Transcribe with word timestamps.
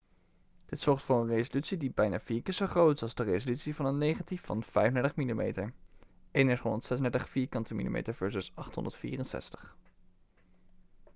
dit 0.65 0.79
zorgt 0.81 1.03
voor 1.03 1.21
een 1.21 1.27
resolutie 1.27 1.77
die 1.77 1.91
bijna 1.91 2.19
vier 2.19 2.41
keer 2.41 2.53
zo 2.53 2.67
groot 2.67 2.95
is 2.95 3.01
als 3.01 3.15
de 3.15 3.23
resolutie 3.23 3.75
van 3.75 3.85
een 3.85 3.97
negatief 3.97 4.45
van 4.45 4.63
35 4.63 5.15
mm 5.15 5.53
3136 6.31 7.71
mm2 7.71 8.15
versus 8.17 8.51
864 8.55 9.75